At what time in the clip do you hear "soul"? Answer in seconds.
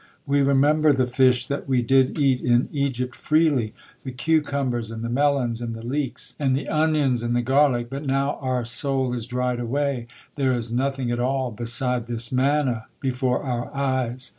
8.65-9.13